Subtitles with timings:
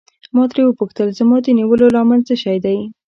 [0.35, 2.77] ما ترې وپوښتل زما د نیولو لامل څه شی دی.